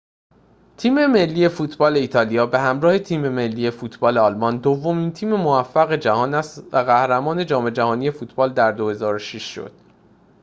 [0.77, 6.73] تیم ملی فوتبال ایتالیا به همراه تیم ملی فوتبال آلمان دومین تیم موفق جهان است
[6.73, 9.71] و قهرمان جام‌جهانی فوتبال در ۲۰۰۶ شد